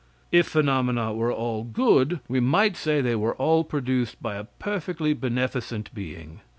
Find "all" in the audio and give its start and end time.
1.31-1.63, 3.35-3.63